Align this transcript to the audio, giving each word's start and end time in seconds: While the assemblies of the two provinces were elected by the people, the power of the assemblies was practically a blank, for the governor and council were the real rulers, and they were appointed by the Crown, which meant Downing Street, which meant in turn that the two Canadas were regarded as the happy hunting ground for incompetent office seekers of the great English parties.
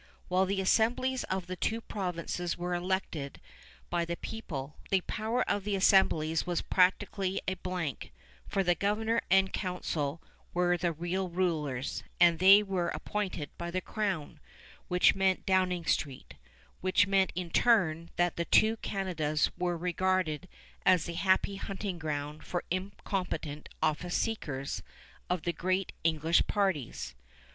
While 0.29 0.47
the 0.47 0.59
assemblies 0.61 1.23
of 1.25 1.45
the 1.45 1.55
two 1.55 1.79
provinces 1.79 2.57
were 2.57 2.73
elected 2.73 3.39
by 3.91 4.03
the 4.03 4.15
people, 4.17 4.77
the 4.89 5.01
power 5.01 5.43
of 5.47 5.63
the 5.63 5.75
assemblies 5.75 6.43
was 6.43 6.63
practically 6.63 7.39
a 7.47 7.53
blank, 7.53 8.11
for 8.47 8.63
the 8.63 8.73
governor 8.73 9.21
and 9.29 9.53
council 9.53 10.19
were 10.55 10.75
the 10.75 10.91
real 10.91 11.29
rulers, 11.29 12.01
and 12.19 12.39
they 12.39 12.63
were 12.63 12.87
appointed 12.87 13.51
by 13.59 13.69
the 13.69 13.79
Crown, 13.79 14.39
which 14.87 15.13
meant 15.13 15.45
Downing 15.45 15.85
Street, 15.85 16.33
which 16.79 17.05
meant 17.05 17.31
in 17.35 17.51
turn 17.51 18.09
that 18.15 18.37
the 18.37 18.45
two 18.45 18.77
Canadas 18.77 19.51
were 19.55 19.77
regarded 19.77 20.49
as 20.83 21.05
the 21.05 21.13
happy 21.13 21.57
hunting 21.57 21.99
ground 21.99 22.43
for 22.43 22.63
incompetent 22.71 23.69
office 23.83 24.15
seekers 24.15 24.81
of 25.29 25.43
the 25.43 25.53
great 25.53 25.91
English 26.03 26.47
parties. 26.47 27.13